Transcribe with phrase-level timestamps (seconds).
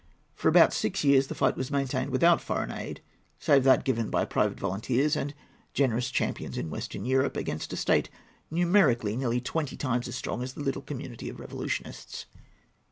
[0.33, 3.03] For about six years the fight was maintained without foreign aid,
[3.37, 5.35] save that given by private volunteers and
[5.75, 8.09] generous champions in Western Europe, against a state
[8.49, 12.25] numerically nearly twenty times as strong as the little community of revolutionists.